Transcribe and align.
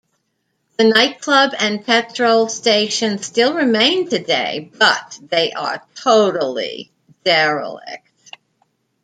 The 0.77 0.85
nightclub 0.85 1.51
and 1.59 1.85
petrol 1.85 2.49
station 2.49 3.19
still 3.21 3.53
remain 3.53 4.09
today, 4.09 4.71
but 4.79 5.19
they 5.21 5.51
are 5.53 5.85
totally 5.93 6.89
derelict. 7.23 8.31